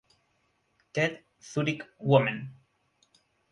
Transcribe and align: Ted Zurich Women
Ted 0.93 1.19
Zurich 1.39 1.83
Women 1.99 2.49